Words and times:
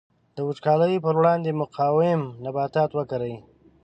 د 0.35 0.37
وچکالۍ 0.47 0.95
پر 1.05 1.13
وړاندې 1.19 1.57
مقاوم 1.61 2.21
نباتات 2.45 2.89
وکري. 2.93 3.35